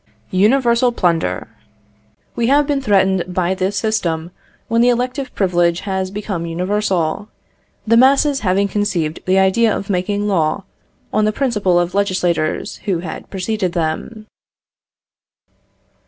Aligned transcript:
Universal 0.31 0.93
plunder. 0.93 1.47
We 2.35 2.47
have 2.47 2.65
been 2.65 2.81
threatened 2.81 3.23
by 3.31 3.53
this 3.53 3.77
system 3.77 4.31
when 4.67 4.81
the 4.81 4.89
elective 4.89 5.31
privilege 5.35 5.81
has 5.81 6.09
become 6.09 6.47
universal; 6.47 7.29
the 7.85 7.97
masses 7.97 8.39
having 8.39 8.67
conceived 8.67 9.19
the 9.27 9.37
idea 9.37 9.71
of 9.77 9.91
making 9.91 10.27
law, 10.27 10.63
on 11.13 11.25
the 11.25 11.31
principle 11.31 11.79
of 11.79 11.93
legislators 11.93 12.77
who 12.85 13.01
had 13.05 13.29
preceded 13.29 13.73
them. 13.73 14.25